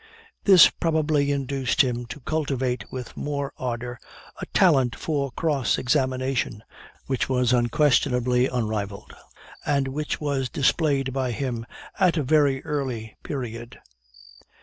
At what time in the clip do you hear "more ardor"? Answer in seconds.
3.15-3.99